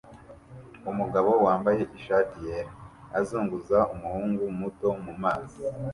Umugabo 0.91 1.31
wambaye 1.45 1.81
ishati 1.97 2.37
yera 2.47 2.71
azunguza 3.19 3.77
umuhungu 3.93 4.43
muto 4.59 4.87
mumazi 5.03 5.59